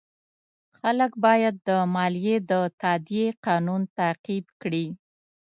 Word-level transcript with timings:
خلک 0.77 1.11
باید 1.25 1.55
د 1.67 1.69
مالیې 1.95 2.37
د 2.51 2.53
تادیې 2.81 3.27
قانون 3.45 3.81
تعقیب 3.97 4.45
کړي. 4.61 4.85